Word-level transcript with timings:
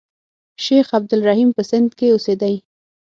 شیخ 0.63 0.87
عبدالرحیم 0.97 1.49
په 1.57 1.61
سند 1.69 1.89
کې 1.97 2.07
اوسېدی. 2.11 2.55